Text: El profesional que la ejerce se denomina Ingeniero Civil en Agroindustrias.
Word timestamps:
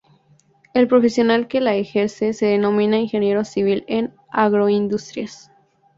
El 0.73 0.87
profesional 0.87 1.47
que 1.47 1.61
la 1.61 1.75
ejerce 1.75 2.33
se 2.33 2.47
denomina 2.47 2.97
Ingeniero 2.97 3.45
Civil 3.45 3.83
en 3.87 4.15
Agroindustrias. 4.31 5.51